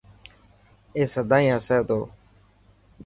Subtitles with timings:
[0.95, 1.99] اي سداين هسي تو.